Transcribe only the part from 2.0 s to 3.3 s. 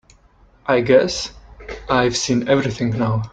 seen everything now.